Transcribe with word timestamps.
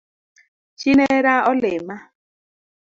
Chi 0.79 0.91
nera 0.99 1.33
olima 1.51 1.97